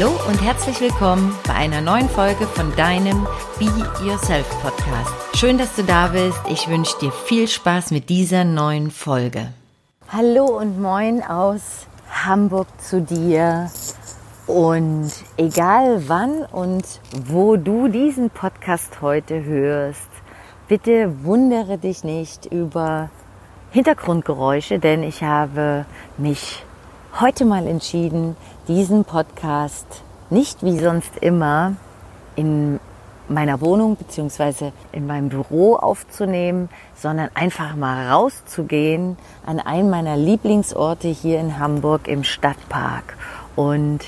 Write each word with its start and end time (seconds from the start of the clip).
Hallo 0.00 0.12
und 0.28 0.40
herzlich 0.40 0.80
willkommen 0.80 1.36
bei 1.46 1.52
einer 1.52 1.82
neuen 1.82 2.08
Folge 2.08 2.46
von 2.46 2.74
deinem 2.74 3.26
Be 3.58 3.66
Yourself 4.02 4.48
Podcast. 4.62 5.12
Schön, 5.36 5.58
dass 5.58 5.76
du 5.76 5.84
da 5.84 6.06
bist. 6.06 6.40
Ich 6.48 6.68
wünsche 6.68 6.98
dir 7.00 7.12
viel 7.12 7.46
Spaß 7.46 7.90
mit 7.90 8.08
dieser 8.08 8.44
neuen 8.44 8.90
Folge. 8.90 9.52
Hallo 10.08 10.46
und 10.58 10.80
moin 10.80 11.22
aus 11.22 11.86
Hamburg 12.08 12.66
zu 12.78 13.02
dir. 13.02 13.70
Und 14.46 15.12
egal 15.36 16.08
wann 16.08 16.46
und 16.46 16.84
wo 17.26 17.56
du 17.56 17.88
diesen 17.88 18.30
Podcast 18.30 19.02
heute 19.02 19.44
hörst, 19.44 20.08
bitte 20.66 21.24
wundere 21.24 21.76
dich 21.76 22.04
nicht 22.04 22.46
über 22.46 23.10
Hintergrundgeräusche, 23.70 24.78
denn 24.78 25.02
ich 25.02 25.22
habe 25.22 25.84
mich 26.16 26.64
heute 27.18 27.44
mal 27.44 27.66
entschieden, 27.66 28.36
diesen 28.68 29.04
Podcast 29.04 29.86
nicht 30.30 30.62
wie 30.62 30.78
sonst 30.78 31.16
immer 31.20 31.74
in 32.36 32.78
meiner 33.28 33.60
Wohnung 33.60 33.96
bzw. 33.96 34.72
in 34.92 35.06
meinem 35.06 35.28
Büro 35.28 35.76
aufzunehmen, 35.76 36.68
sondern 36.94 37.30
einfach 37.34 37.76
mal 37.76 38.08
rauszugehen 38.10 39.16
an 39.46 39.60
einen 39.60 39.90
meiner 39.90 40.16
Lieblingsorte 40.16 41.08
hier 41.08 41.40
in 41.40 41.58
Hamburg 41.58 42.08
im 42.08 42.24
Stadtpark. 42.24 43.16
Und 43.56 44.00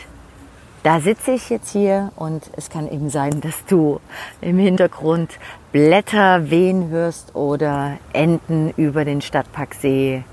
da 0.82 1.00
sitze 1.00 1.32
ich 1.32 1.48
jetzt 1.50 1.70
hier 1.70 2.10
und 2.16 2.50
es 2.56 2.68
kann 2.68 2.90
eben 2.90 3.10
sein, 3.10 3.40
dass 3.40 3.64
du 3.66 4.00
im 4.40 4.58
Hintergrund 4.58 5.38
Blätter 5.70 6.50
wehen 6.50 6.88
hörst 6.88 7.34
oder 7.36 7.98
Enten 8.12 8.70
über 8.76 9.04
den 9.04 9.22
Stadtparksee 9.22 10.24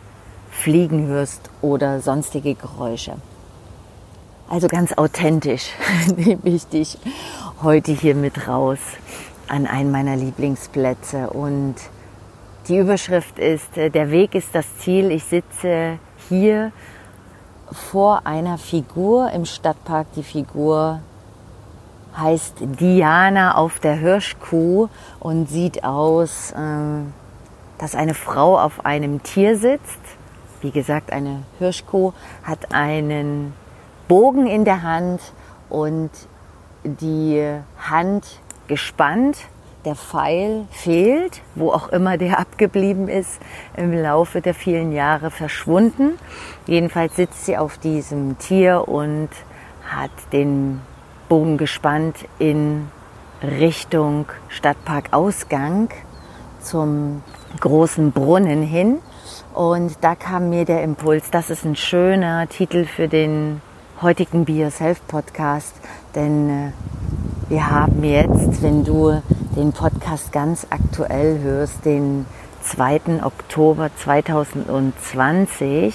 fliegen 0.60 1.08
hörst 1.08 1.50
oder 1.62 2.02
sonstige 2.02 2.56
Geräusche. 2.56 3.14
Also 4.50 4.68
ganz 4.68 4.94
authentisch 4.94 5.70
nehme 6.16 6.42
ich 6.44 6.68
dich 6.68 6.98
heute 7.62 7.92
hier 7.92 8.16
mit 8.16 8.48
raus 8.48 8.80
an 9.48 9.68
einen 9.68 9.92
meiner 9.92 10.16
Lieblingsplätze. 10.16 11.30
Und 11.30 11.76
die 12.68 12.78
Überschrift 12.78 13.38
ist, 13.40 13.78
äh, 13.78 13.90
der 13.90 14.12
Weg 14.12 14.36
ist 14.36 14.54
das 14.54 14.66
Ziel. 14.80 15.12
Ich 15.12 15.24
sitze 15.24 16.00
hier 16.30 16.72
vor 17.72 18.26
einer 18.26 18.58
Figur 18.58 19.32
im 19.32 19.46
Stadtpark. 19.46 20.08
Die 20.16 20.24
Figur 20.24 21.00
heißt 22.18 22.56
Diana 22.60 23.56
auf 23.56 23.80
der 23.80 23.96
Hirschkuh 23.96 24.90
und 25.20 25.48
sieht 25.48 25.84
aus, 25.84 26.52
äh, 26.52 26.56
dass 27.78 27.96
eine 27.96 28.14
Frau 28.14 28.60
auf 28.60 28.86
einem 28.86 29.22
Tier 29.24 29.58
sitzt. 29.58 30.19
Wie 30.62 30.72
gesagt, 30.72 31.14
eine 31.14 31.44
Hirschkuh 31.58 32.12
hat 32.44 32.74
einen 32.74 33.54
Bogen 34.08 34.48
in 34.48 34.66
der 34.66 34.84
Hand 34.84 35.22
und 35.70 36.10
die 36.84 37.46
Hand 37.78 38.26
gespannt. 38.68 39.38
Der 39.86 39.96
Pfeil 39.96 40.66
fehlt, 40.72 41.42
wo 41.56 41.72
auch 41.72 41.88
immer 41.90 42.18
der 42.18 42.40
abgeblieben 42.42 43.08
ist, 43.08 43.40
im 43.78 43.94
Laufe 43.94 44.42
der 44.42 44.54
vielen 44.54 44.92
Jahre 44.92 45.32
verschwunden. 45.32 46.20
Jedenfalls 46.68 47.16
sitzt 47.16 47.46
sie 47.46 47.58
auf 47.58 47.78
diesem 47.78 48.38
Tier 48.38 48.88
und 48.88 49.30
hat 49.88 50.12
den 50.34 50.82
Bogen 51.30 51.58
gespannt 51.58 52.18
in 52.38 52.88
Richtung 53.42 54.26
Stadtparkausgang 54.50 55.90
zum 56.62 57.24
großen 57.60 58.12
Brunnen 58.12 58.64
hin. 58.64 59.00
Und 59.54 59.98
da 60.02 60.16
kam 60.16 60.50
mir 60.50 60.66
der 60.66 60.84
Impuls, 60.84 61.32
das 61.32 61.50
ist 61.50 61.66
ein 61.66 61.76
schöner 61.76 62.48
Titel 62.48 62.86
für 62.86 63.08
den 63.08 63.62
heutigen 64.02 64.46
Be 64.46 64.54
Yourself 64.54 65.06
Podcast, 65.08 65.76
denn 66.16 66.50
äh, 66.50 66.72
wir 67.50 67.70
haben 67.70 68.04
jetzt, 68.04 68.62
wenn 68.62 68.84
du 68.84 69.22
den 69.56 69.74
Podcast 69.74 70.32
ganz 70.32 70.68
aktuell 70.70 71.40
hörst, 71.40 71.86
den 71.86 72.26
2. 72.64 73.24
Oktober 73.24 73.90
2020 73.98 75.94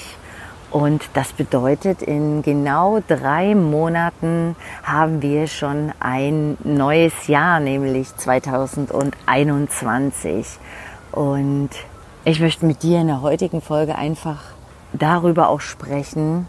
und 0.75 1.09
das 1.15 1.33
bedeutet, 1.33 2.03
in 2.03 2.43
genau 2.43 3.01
drei 3.07 3.55
Monaten 3.55 4.57
haben 4.83 5.23
wir 5.23 5.47
schon 5.47 5.93
ein 6.01 6.59
neues 6.65 7.29
Jahr, 7.29 7.61
nämlich 7.61 8.13
2021. 8.17 10.59
Und 11.13 11.71
ich 12.25 12.41
möchte 12.41 12.65
mit 12.65 12.83
dir 12.83 13.01
in 13.01 13.09
der 13.09 13.21
heutigen 13.21 13.61
Folge 13.61 13.97
einfach 13.97 14.43
darüber 14.95 15.49
auch 15.49 15.61
sprechen, 15.61 16.49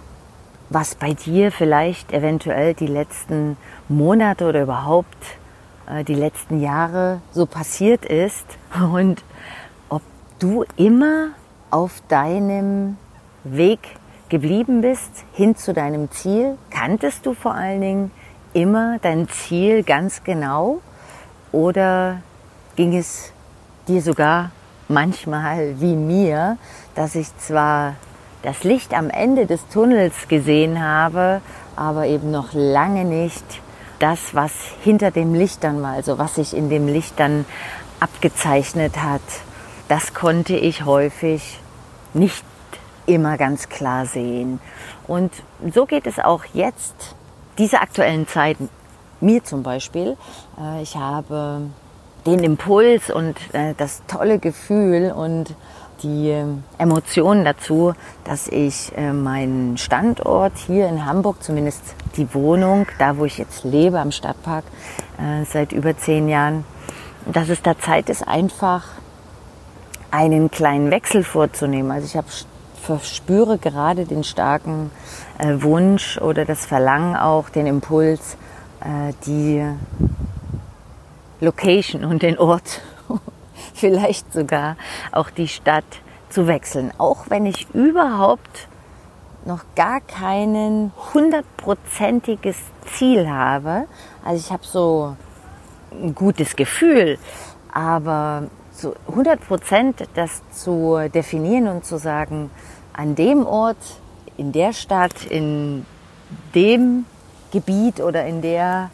was 0.70 0.96
bei 0.96 1.14
dir 1.14 1.52
vielleicht 1.52 2.14
eventuell 2.14 2.74
die 2.74 2.88
letzten 2.88 3.58
Monate 3.90 4.48
oder 4.48 4.64
überhaupt 4.64 5.18
äh, 5.90 6.06
die 6.06 6.16
letzten 6.16 6.62
Jahre 6.62 7.20
so 7.34 7.46
passiert 7.46 8.06
ist 8.06 8.46
und 8.94 9.24
ob 9.90 10.02
du 10.40 10.64
immer 10.78 11.30
auf 11.72 12.02
deinem 12.08 12.98
Weg 13.44 13.80
geblieben 14.30 14.80
bist 14.80 15.26
hin 15.34 15.58
zu 15.58 15.74
deinem 15.74 16.10
Ziel. 16.10 16.58
Kanntest 16.70 17.26
du 17.26 17.34
vor 17.34 17.54
allen 17.54 17.82
Dingen 17.82 18.12
immer 18.54 18.98
dein 19.02 19.28
Ziel 19.28 19.84
ganz 19.84 20.24
genau 20.24 20.80
oder 21.52 22.22
ging 22.78 22.96
es 22.96 23.34
dir 23.88 24.02
sogar 24.02 24.52
manchmal 24.88 25.80
wie 25.80 25.96
mir, 25.96 26.58
dass 26.96 27.16
ich 27.16 27.36
zwar 27.38 27.96
das 28.44 28.64
Licht 28.64 28.94
am 28.94 29.10
Ende 29.10 29.46
des 29.46 29.68
Tunnels 29.70 30.28
gesehen 30.28 30.84
habe, 30.84 31.42
aber 31.76 32.06
eben 32.06 32.32
noch 32.32 32.54
lange 32.54 33.04
nicht 33.04 33.44
das, 34.00 34.36
was 34.36 34.52
hinter 34.84 35.12
dem 35.12 35.34
Licht 35.34 35.64
dann 35.64 35.82
war, 35.82 35.94
also 35.94 36.18
was 36.18 36.36
sich 36.36 36.56
in 36.56 36.70
dem 36.70 36.88
Licht 36.88 37.20
dann 37.20 37.46
abgezeichnet 38.00 39.02
hat. 39.02 39.22
Das 39.88 40.14
konnte 40.14 40.56
ich 40.56 40.86
häufig 40.86 41.60
nicht 42.14 42.44
immer 43.06 43.38
ganz 43.38 43.70
klar 43.70 44.06
sehen. 44.06 44.60
Und 45.08 45.32
so 45.74 45.86
geht 45.86 46.08
es 46.08 46.20
auch 46.20 46.44
jetzt, 46.54 47.16
diese 47.58 47.82
aktuellen 47.82 48.28
Zeiten, 48.28 48.70
mir 49.22 49.44
zum 49.44 49.64
Beispiel. 49.64 50.18
Äh, 50.60 50.82
ich 50.82 50.96
habe 50.96 51.62
den 52.26 52.40
Impuls 52.40 53.10
und 53.10 53.36
äh, 53.54 53.74
das 53.78 54.02
tolle 54.08 54.40
Gefühl 54.40 55.12
und 55.12 55.56
die 56.04 56.30
ähm, 56.30 56.64
Emotionen 56.78 57.46
dazu, 57.46 57.94
dass 58.24 58.48
ich 58.48 58.92
äh, 58.96 59.14
meinen 59.14 59.78
Standort 59.78 60.58
hier 60.58 60.88
in 60.88 61.06
Hamburg, 61.06 61.42
zumindest 61.42 61.82
die 62.18 62.34
Wohnung, 62.34 62.88
da 63.00 63.18
wo 63.18 63.26
ich 63.26 63.38
jetzt 63.38 63.64
lebe 63.64 64.00
am 64.00 64.12
Stadtpark 64.12 64.66
äh, 65.18 65.46
seit 65.46 65.72
über 65.72 65.98
zehn 65.98 66.28
Jahren, 66.28 66.66
dass 67.26 67.50
es 67.50 67.62
da 67.62 67.78
Zeit 67.78 68.10
ist, 68.10 68.28
einfach 68.28 68.84
einen 70.12 70.52
kleinen 70.52 70.92
Wechsel 70.92 71.24
vorzunehmen. 71.24 71.92
Also 71.92 72.06
ich 72.06 72.16
habe 72.16 72.28
verspüre 72.82 73.58
gerade 73.58 74.06
den 74.06 74.24
starken 74.24 74.92
äh, 75.38 75.62
Wunsch 75.62 76.20
oder 76.20 76.46
das 76.46 76.66
Verlangen 76.66 77.16
auch, 77.16 77.50
den 77.50 77.68
Impuls, 77.68 78.38
die 79.26 79.66
Location 81.40 82.06
und 82.06 82.22
den 82.22 82.38
Ort 82.38 82.82
vielleicht 83.74 84.32
sogar 84.34 84.78
auch 85.12 85.30
die 85.30 85.48
Stadt 85.48 85.86
zu 86.30 86.48
wechseln. 86.48 86.92
Auch 86.98 87.30
wenn 87.30 87.46
ich 87.46 87.68
überhaupt 87.74 88.68
noch 89.46 89.64
gar 89.76 90.02
kein 90.02 90.92
hundertprozentiges 91.14 92.58
Ziel 92.86 93.30
habe. 93.30 93.86
Also 94.24 94.44
ich 94.46 94.52
habe 94.52 94.66
so 94.66 95.16
ein 95.92 96.16
gutes 96.16 96.56
Gefühl, 96.56 97.20
aber 97.72 98.44
so 98.72 98.96
100 99.08 99.40
Prozent 99.48 100.04
das 100.16 100.42
zu 100.52 101.00
definieren 101.14 101.68
und 101.68 101.86
zu 101.86 101.98
sagen, 101.98 102.50
an 102.94 103.16
dem 103.16 103.46
Ort, 103.46 103.78
in 104.38 104.52
der 104.52 104.74
Stadt, 104.74 105.26
in 105.26 105.86
dem 106.54 107.06
Gebiet 107.52 108.02
oder 108.02 108.26
in 108.26 108.42
der 108.42 108.90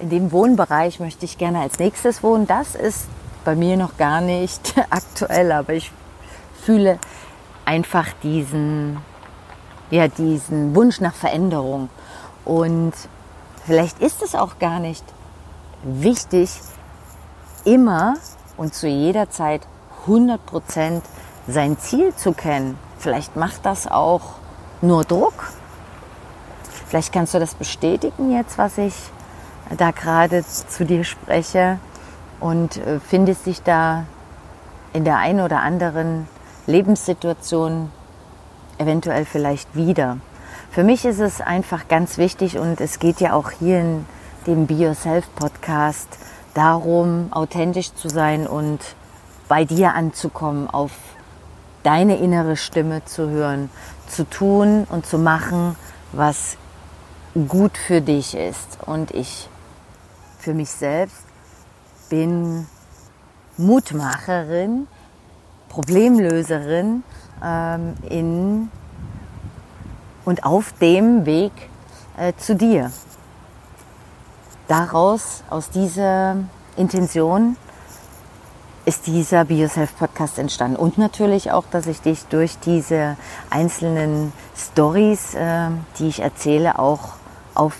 in 0.00 0.10
dem 0.10 0.32
Wohnbereich 0.32 1.00
möchte 1.00 1.24
ich 1.24 1.38
gerne 1.38 1.60
als 1.60 1.78
nächstes 1.78 2.22
wohnen. 2.22 2.46
Das 2.46 2.74
ist 2.74 3.06
bei 3.44 3.54
mir 3.54 3.76
noch 3.76 3.96
gar 3.96 4.20
nicht 4.20 4.74
aktuell, 4.90 5.52
aber 5.52 5.74
ich 5.74 5.90
fühle 6.62 6.98
einfach 7.64 8.06
diesen, 8.22 8.98
ja, 9.90 10.08
diesen 10.08 10.74
Wunsch 10.74 11.00
nach 11.00 11.14
Veränderung. 11.14 11.88
Und 12.44 12.92
vielleicht 13.64 14.00
ist 14.00 14.22
es 14.22 14.34
auch 14.34 14.58
gar 14.58 14.80
nicht 14.80 15.04
wichtig, 15.82 16.50
immer 17.64 18.14
und 18.56 18.74
zu 18.74 18.88
jeder 18.88 19.30
Zeit 19.30 19.66
100 20.02 20.44
Prozent 20.46 21.04
sein 21.46 21.78
Ziel 21.78 22.14
zu 22.14 22.32
kennen. 22.32 22.78
Vielleicht 22.98 23.36
macht 23.36 23.64
das 23.64 23.86
auch 23.86 24.22
nur 24.80 25.04
Druck. 25.04 25.52
Vielleicht 26.88 27.12
kannst 27.12 27.34
du 27.34 27.38
das 27.38 27.54
bestätigen 27.54 28.32
jetzt, 28.32 28.58
was 28.58 28.78
ich 28.78 28.94
da 29.76 29.90
gerade 29.90 30.44
zu 30.44 30.84
dir 30.84 31.04
spreche 31.04 31.78
und 32.40 32.76
äh, 32.78 33.00
findest 33.00 33.46
dich 33.46 33.62
da 33.62 34.04
in 34.92 35.04
der 35.04 35.18
einen 35.18 35.40
oder 35.40 35.60
anderen 35.60 36.26
Lebenssituation 36.66 37.90
eventuell 38.78 39.24
vielleicht 39.24 39.74
wieder. 39.74 40.18
für 40.70 40.84
mich 40.84 41.04
ist 41.04 41.18
es 41.18 41.40
einfach 41.40 41.88
ganz 41.88 42.18
wichtig 42.18 42.58
und 42.58 42.80
es 42.80 42.98
geht 42.98 43.20
ja 43.20 43.32
auch 43.32 43.50
hier 43.50 43.80
in 43.80 44.06
dem 44.46 44.66
Be 44.66 44.74
Yourself 44.74 45.26
Podcast 45.34 46.08
darum, 46.54 47.28
authentisch 47.32 47.92
zu 47.94 48.08
sein 48.08 48.46
und 48.46 48.80
bei 49.48 49.64
dir 49.64 49.94
anzukommen, 49.94 50.68
auf 50.68 50.92
deine 51.82 52.18
innere 52.18 52.56
Stimme 52.56 53.04
zu 53.04 53.30
hören, 53.30 53.70
zu 54.08 54.28
tun 54.28 54.86
und 54.90 55.06
zu 55.06 55.18
machen, 55.18 55.76
was 56.12 56.56
gut 57.48 57.76
für 57.78 58.00
dich 58.00 58.36
ist. 58.36 58.78
Und 58.84 59.12
ich 59.12 59.48
für 60.38 60.54
mich 60.54 60.70
selbst 60.70 61.24
bin 62.08 62.66
Mutmacherin, 63.56 64.86
Problemlöserin 65.68 67.02
ähm, 67.44 67.94
in 68.08 68.70
und 70.24 70.44
auf 70.44 70.72
dem 70.80 71.26
Weg 71.26 71.52
äh, 72.16 72.32
zu 72.36 72.54
dir. 72.54 72.92
Daraus, 74.68 75.42
aus 75.48 75.70
dieser 75.70 76.36
Intention, 76.76 77.56
ist 78.84 79.06
dieser 79.06 79.44
Be 79.44 79.54
Yourself 79.54 79.96
Podcast 79.98 80.38
entstanden. 80.38 80.76
Und 80.76 80.96
natürlich 80.96 81.50
auch, 81.50 81.64
dass 81.70 81.86
ich 81.86 82.00
dich 82.00 82.24
durch 82.26 82.58
diese 82.58 83.16
einzelnen 83.50 84.32
Stories, 84.56 85.34
äh, 85.34 85.68
die 85.98 86.08
ich 86.08 86.20
erzähle, 86.20 86.78
auch 86.78 87.14
auf 87.54 87.76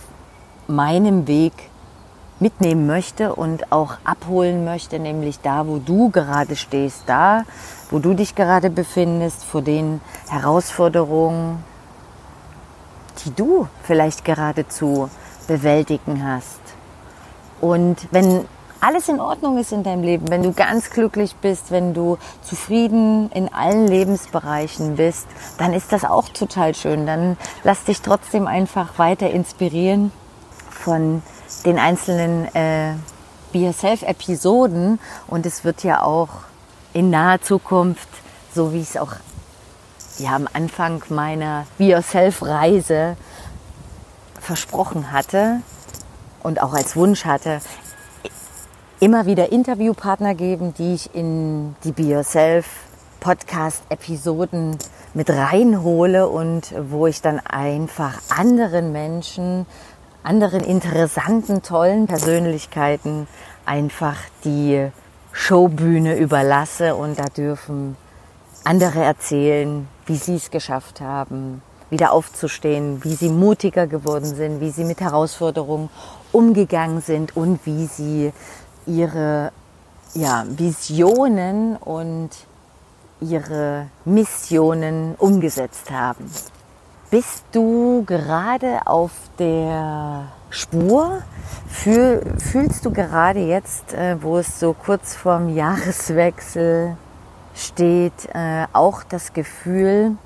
meinem 0.67 1.27
Weg 1.27 1.53
mitnehmen 2.41 2.87
möchte 2.87 3.35
und 3.35 3.73
auch 3.73 3.95
abholen 4.05 4.65
möchte, 4.65 4.99
nämlich 4.99 5.41
da, 5.41 5.67
wo 5.67 5.79
du 5.79 6.11
gerade 6.11 6.57
stehst, 6.57 7.03
da, 7.07 7.45
wo 7.91 7.99
du 7.99 8.15
dich 8.15 8.35
gerade 8.35 8.71
befindest, 8.71 9.45
vor 9.45 9.63
den 9.63 10.01
Herausforderungen, 10.29 11.63
die 13.25 13.35
du 13.35 13.69
vielleicht 13.83 14.25
gerade 14.25 14.69
zu 14.69 15.11
bewältigen 15.47 16.25
hast. 16.25 16.61
Und 17.61 18.07
wenn 18.13 18.45
alles 18.81 19.09
in 19.09 19.21
Ordnung 19.21 19.59
ist 19.59 19.73
in 19.73 19.83
deinem 19.83 20.03
Leben, 20.03 20.31
wenn 20.31 20.45
du 20.45 20.53
ganz 20.53 20.91
glücklich 20.91 21.35
bist, 21.37 21.73
wenn 21.73 21.95
du 21.95 22.17
zufrieden 22.43 23.31
in 23.33 23.53
allen 23.53 23.89
Lebensbereichen 23.89 24.95
bist, 24.95 25.27
dann 25.59 25.73
ist 25.73 25.93
das 25.93 26.05
auch 26.05 26.29
total 26.29 26.75
schön. 26.77 27.07
Dann 27.07 27.37
lass 27.65 27.85
dich 27.85 28.03
trotzdem 28.03 28.47
einfach 28.47 28.99
weiter 28.99 29.31
inspirieren 29.31 30.13
von 30.71 31.23
den 31.65 31.79
einzelnen 31.79 32.47
äh, 32.55 32.95
Be 33.53 33.59
Yourself-Episoden. 33.59 34.99
Und 35.27 35.47
es 35.47 35.65
wird 35.65 35.83
ja 35.83 36.03
auch 36.03 36.29
in 36.93 37.11
naher 37.11 37.41
Zukunft, 37.41 38.09
so 38.55 38.73
wie 38.73 38.81
ich 38.81 38.91
es 38.91 38.97
auch 38.97 39.13
ja, 40.19 40.35
am 40.35 40.49
Anfang 40.53 41.03
meiner 41.11 41.67
Be 41.79 41.85
Yourself-Reise 41.85 43.17
versprochen 44.41 45.13
hatte 45.13 45.61
und 46.43 46.63
auch 46.63 46.73
als 46.73 46.97
Wunsch 46.97 47.25
hatte, 47.25 47.61
immer 49.01 49.27
wieder 49.27 49.53
Interviewpartner 49.53 50.35
geben, 50.35 50.75
die 50.75 50.95
ich 50.95 51.15
in 51.15 51.77
die 51.85 51.93
Be 51.93 52.03
Yourself 52.03 52.67
Podcast-Episoden 53.21 54.79
mit 55.15 55.31
reinhole 55.31 56.29
und 56.29 56.75
wo 56.91 57.07
ich 57.07 57.21
dann 57.21 57.41
einfach 57.41 58.21
anderen 58.29 58.93
Menschen, 58.93 59.67
anderen 60.23 60.61
interessanten, 60.61 61.63
tollen 61.63 62.07
Persönlichkeiten 62.07 63.27
einfach 63.65 64.17
die 64.45 64.89
Showbühne 65.33 66.17
überlasse 66.17 66.95
und 66.95 67.19
da 67.19 67.25
dürfen 67.25 67.97
andere 68.65 69.01
erzählen, 69.01 69.89
wie 70.07 70.17
sie 70.17 70.37
es 70.37 70.51
geschafft 70.51 71.01
haben, 71.01 71.63
wieder 71.91 72.13
aufzustehen, 72.13 73.03
wie 73.05 73.15
sie 73.15 73.29
mutiger 73.29 73.87
geworden 73.87 74.35
sind, 74.35 74.61
wie 74.61 74.71
sie 74.71 74.85
mit 74.85 75.01
Herausforderungen 75.01 75.89
umgegangen 76.33 77.01
sind 77.01 77.37
und 77.37 77.65
wie 77.65 77.87
sie 77.87 78.33
ihre 78.87 79.53
ja, 80.15 80.45
Visionen 80.49 81.77
und 81.77 82.31
ihre 83.21 83.87
Missionen 84.05 85.15
umgesetzt 85.17 85.91
haben. 85.91 86.31
Bist 87.11 87.45
du 87.53 88.05
gerade 88.05 88.81
auf 88.85 89.13
der 89.39 90.27
Spur? 90.51 91.23
Fühl, 91.67 92.35
fühlst 92.39 92.85
du 92.85 92.91
gerade 92.91 93.41
jetzt, 93.41 93.95
äh, 93.95 94.23
wo 94.23 94.37
es 94.37 94.61
so 94.61 94.75
kurz 94.75 95.15
vorm 95.15 95.49
Jahreswechsel 95.55 96.99
steht, 97.55 98.13
äh, 98.35 98.67
auch 98.75 99.05
das 99.05 99.33
Gefühl, 99.33 100.19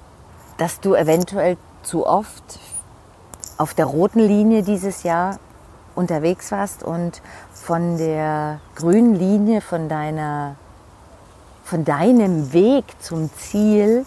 dass 0.59 0.81
du 0.81 0.97
eventuell 0.97 1.57
zu 1.85 2.05
oft 2.05 2.59
auf 3.59 3.75
der 3.75 3.87
roten 3.87 4.19
Linie 4.19 4.65
dieses 4.65 5.05
Jahr 5.05 5.39
unterwegs 5.95 6.51
warst 6.51 6.83
und 6.83 7.23
von 7.53 7.97
der 7.97 8.59
grünen 8.75 9.15
Linie, 9.15 9.61
von 9.61 9.89
deiner, 9.89 10.57
von 11.63 11.85
deinem 11.85 12.53
Weg 12.53 12.87
zum 12.99 13.31
Ziel 13.37 14.05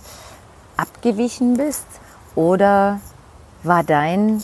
abgewichen 0.76 1.56
bist? 1.56 1.86
Oder 2.36 3.00
war 3.64 3.84
dein 3.84 4.44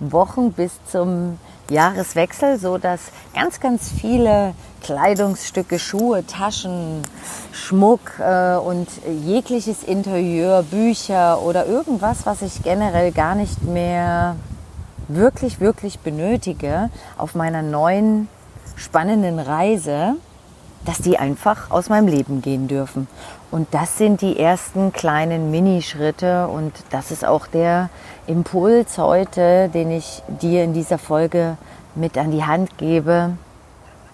Wochen 0.00 0.52
bis 0.52 0.72
zum 0.86 1.38
Jahreswechsel, 1.70 2.58
so 2.58 2.78
dass 2.78 3.00
ganz, 3.34 3.60
ganz 3.60 3.90
viele 3.90 4.54
Kleidungsstücke, 4.82 5.78
Schuhe, 5.78 6.26
Taschen, 6.26 7.02
Schmuck 7.52 8.18
äh, 8.18 8.56
und 8.56 8.88
jegliches 9.24 9.82
Interieur, 9.84 10.62
Bücher 10.64 11.40
oder 11.42 11.66
irgendwas, 11.66 12.26
was 12.26 12.42
ich 12.42 12.62
generell 12.62 13.12
gar 13.12 13.34
nicht 13.34 13.62
mehr 13.62 14.36
wirklich, 15.08 15.60
wirklich 15.60 16.00
benötige 16.00 16.90
auf 17.16 17.34
meiner 17.34 17.62
neuen 17.62 18.28
spannenden 18.76 19.38
Reise, 19.38 20.16
dass 20.84 20.98
die 20.98 21.18
einfach 21.18 21.70
aus 21.70 21.88
meinem 21.88 22.08
Leben 22.08 22.42
gehen 22.42 22.68
dürfen. 22.68 23.06
Und 23.50 23.68
das 23.72 23.98
sind 23.98 24.20
die 24.20 24.38
ersten 24.38 24.92
kleinen 24.92 25.50
Minischritte 25.50 26.48
und 26.48 26.72
das 26.90 27.10
ist 27.10 27.24
auch 27.24 27.46
der 27.46 27.90
Impuls 28.26 28.98
heute, 28.98 29.68
den 29.68 29.90
ich 29.90 30.22
dir 30.28 30.64
in 30.64 30.72
dieser 30.72 30.98
Folge 30.98 31.56
mit 31.94 32.16
an 32.18 32.30
die 32.30 32.44
Hand 32.44 32.78
gebe. 32.78 33.36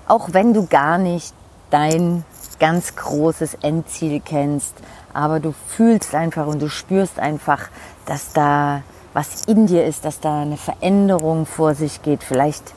Auch 0.07 0.29
wenn 0.33 0.55
du 0.55 0.67
gar 0.67 0.99
nicht 0.99 1.35
dein 1.71 2.25
ganz 2.59 2.97
großes 2.97 3.55
Endziel 3.63 4.21
kennst, 4.21 4.75
aber 5.15 5.41
du 5.41 5.55
fühlst 5.69 6.15
einfach 6.15 6.47
und 6.47 6.61
du 6.61 6.69
spürst 6.69 7.19
einfach, 7.19 7.69
dass 8.07 8.33
da 8.33 8.83
was 9.15 9.45
in 9.45 9.67
dir 9.67 9.85
ist, 9.85 10.05
dass 10.05 10.21
da 10.21 10.43
eine 10.43 10.57
Veränderung 10.57 11.47
vor 11.47 11.75
sich 11.75 12.03
geht, 12.03 12.23
vielleicht 12.23 12.75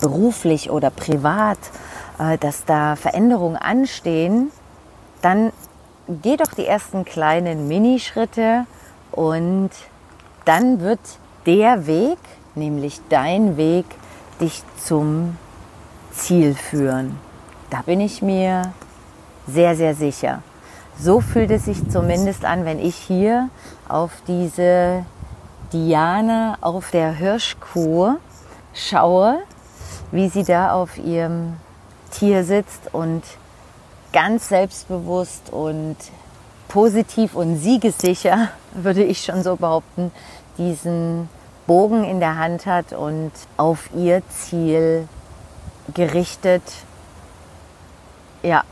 beruflich 0.00 0.70
oder 0.70 0.90
privat, 0.90 1.58
dass 2.40 2.64
da 2.64 2.96
Veränderungen 2.96 3.56
anstehen, 3.56 4.50
dann 5.22 5.52
geh 6.08 6.36
doch 6.36 6.52
die 6.52 6.66
ersten 6.66 7.04
kleinen 7.04 7.68
Minischritte 7.68 8.66
und 9.10 9.70
dann 10.44 10.80
wird 10.80 11.00
der 11.46 11.86
Weg, 11.86 12.18
nämlich 12.54 13.00
dein 13.08 13.56
Weg, 13.56 13.86
dich 14.40 14.62
zum 14.76 15.36
Ziel 16.12 16.54
führen. 16.54 17.18
Da 17.70 17.82
bin 17.82 18.00
ich 18.00 18.22
mir 18.22 18.72
sehr, 19.46 19.76
sehr 19.76 19.94
sicher. 19.94 20.42
So 20.98 21.20
fühlt 21.20 21.50
es 21.50 21.64
sich 21.64 21.88
zumindest 21.88 22.44
an, 22.44 22.64
wenn 22.64 22.78
ich 22.78 22.96
hier 22.96 23.48
auf 23.88 24.10
diese 24.26 25.04
Diane 25.72 26.58
auf 26.60 26.90
der 26.90 27.12
Hirschkuh 27.12 28.16
schaue, 28.74 29.38
wie 30.10 30.28
sie 30.28 30.44
da 30.44 30.72
auf 30.72 30.98
ihrem 30.98 31.54
Tier 32.12 32.44
sitzt 32.44 32.92
und 32.92 33.22
ganz 34.12 34.48
selbstbewusst 34.48 35.50
und 35.50 35.96
positiv 36.68 37.34
und 37.34 37.58
siegessicher, 37.58 38.48
würde 38.72 39.02
ich 39.02 39.24
schon 39.24 39.42
so 39.42 39.56
behaupten, 39.56 40.12
diesen 40.58 41.28
Bogen 41.66 42.04
in 42.04 42.20
der 42.20 42.36
Hand 42.36 42.66
hat 42.66 42.92
und 42.92 43.32
auf 43.56 43.90
ihr 43.94 44.22
Ziel 44.28 45.08
gerichtet, 45.94 46.62
ja, 48.42 48.62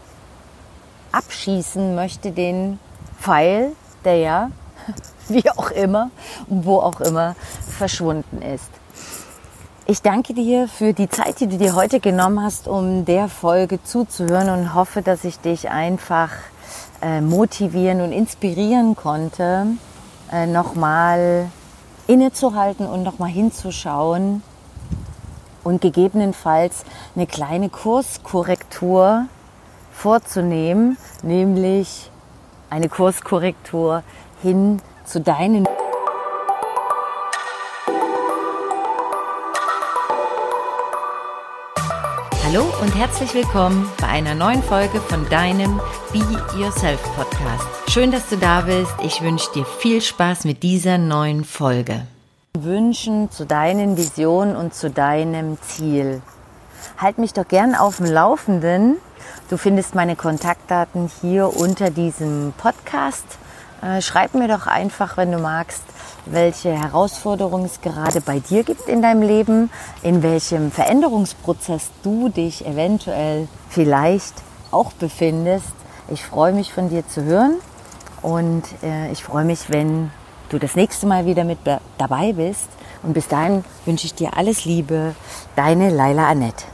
abschießen 1.12 1.94
möchte 1.94 2.32
den 2.32 2.78
Pfeil, 3.18 3.72
der 4.04 4.16
ja, 4.16 4.50
wie 5.28 5.48
auch 5.50 5.70
immer 5.70 6.10
und 6.48 6.64
wo 6.64 6.78
auch 6.78 7.00
immer, 7.00 7.36
verschwunden 7.68 8.42
ist. 8.42 8.70
Ich 9.90 10.02
danke 10.02 10.34
dir 10.34 10.68
für 10.68 10.92
die 10.92 11.08
Zeit, 11.08 11.40
die 11.40 11.48
du 11.48 11.58
dir 11.58 11.74
heute 11.74 11.98
genommen 11.98 12.40
hast, 12.44 12.68
um 12.68 13.04
der 13.04 13.26
Folge 13.26 13.82
zuzuhören 13.82 14.48
und 14.48 14.72
hoffe, 14.72 15.02
dass 15.02 15.24
ich 15.24 15.40
dich 15.40 15.68
einfach 15.68 16.30
äh, 17.02 17.20
motivieren 17.20 18.00
und 18.00 18.12
inspirieren 18.12 18.94
konnte, 18.94 19.66
äh, 20.30 20.46
nochmal 20.46 21.50
innezuhalten 22.06 22.86
und 22.86 23.02
nochmal 23.02 23.30
hinzuschauen 23.30 24.44
und 25.64 25.80
gegebenenfalls 25.80 26.84
eine 27.16 27.26
kleine 27.26 27.68
Kurskorrektur 27.68 29.26
vorzunehmen, 29.90 30.98
nämlich 31.24 32.12
eine 32.70 32.88
Kurskorrektur 32.88 34.04
hin 34.40 34.80
zu 35.04 35.20
deinen 35.20 35.66
Hallo 42.52 42.66
und 42.80 42.92
herzlich 42.96 43.32
willkommen 43.32 43.88
bei 44.00 44.08
einer 44.08 44.34
neuen 44.34 44.60
Folge 44.60 45.00
von 45.00 45.24
deinem 45.28 45.80
Be 46.12 46.18
Yourself 46.58 47.00
Podcast. 47.14 47.64
Schön, 47.88 48.10
dass 48.10 48.28
du 48.28 48.36
da 48.36 48.62
bist. 48.62 48.92
Ich 49.04 49.22
wünsche 49.22 49.52
dir 49.52 49.64
viel 49.64 50.00
Spaß 50.00 50.46
mit 50.46 50.64
dieser 50.64 50.98
neuen 50.98 51.44
Folge. 51.44 52.08
Wünschen 52.58 53.30
zu 53.30 53.46
deinen 53.46 53.96
Visionen 53.96 54.56
und 54.56 54.74
zu 54.74 54.90
deinem 54.90 55.62
Ziel. 55.62 56.22
Halt 56.98 57.18
mich 57.18 57.32
doch 57.34 57.46
gern 57.46 57.76
auf 57.76 57.98
dem 57.98 58.06
Laufenden. 58.06 58.96
Du 59.48 59.56
findest 59.56 59.94
meine 59.94 60.16
Kontaktdaten 60.16 61.08
hier 61.20 61.56
unter 61.56 61.90
diesem 61.90 62.52
Podcast. 62.58 63.26
Äh, 63.80 64.02
schreib 64.02 64.34
mir 64.34 64.48
doch 64.48 64.66
einfach, 64.66 65.16
wenn 65.16 65.30
du 65.30 65.38
magst, 65.38 65.84
welche 66.26 66.70
Herausforderungen 66.72 67.64
es 67.64 67.80
gerade 67.80 68.20
bei 68.20 68.40
dir 68.40 68.62
gibt 68.62 68.88
in 68.88 69.02
deinem 69.02 69.22
Leben, 69.22 69.70
in 70.02 70.22
welchem 70.22 70.70
Veränderungsprozess 70.70 71.90
du 72.02 72.28
dich 72.28 72.66
eventuell 72.66 73.48
vielleicht 73.68 74.34
auch 74.70 74.92
befindest. 74.92 75.72
Ich 76.08 76.24
freue 76.24 76.52
mich 76.52 76.72
von 76.72 76.88
dir 76.88 77.06
zu 77.06 77.24
hören 77.24 77.56
und 78.22 78.64
äh, 78.82 79.10
ich 79.12 79.22
freue 79.22 79.44
mich, 79.44 79.70
wenn 79.70 80.10
du 80.50 80.58
das 80.58 80.74
nächste 80.74 81.06
Mal 81.06 81.26
wieder 81.26 81.44
mit 81.44 81.58
dabei 81.98 82.32
bist. 82.32 82.68
Und 83.02 83.14
bis 83.14 83.28
dahin 83.28 83.64
wünsche 83.86 84.06
ich 84.06 84.14
dir 84.14 84.36
alles 84.36 84.64
Liebe, 84.64 85.14
deine 85.56 85.90
Laila 85.90 86.28
Annette. 86.28 86.64